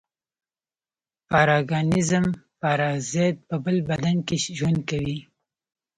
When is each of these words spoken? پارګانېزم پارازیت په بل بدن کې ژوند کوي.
پارګانېزم 1.29 2.25
پارازیت 2.61 3.35
په 3.47 3.55
بل 3.63 3.77
بدن 3.89 4.15
کې 4.27 4.37
ژوند 4.57 4.79
کوي. 4.89 5.19